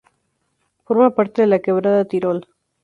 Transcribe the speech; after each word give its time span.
Forma 0.83 1.13
parte 1.13 1.43
de 1.43 1.47
la 1.47 1.59
quebrada 1.59 2.05
Tirol. 2.05 2.47